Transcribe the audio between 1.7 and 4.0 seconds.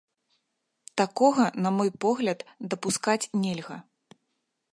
мой погляд, дапускаць нельга.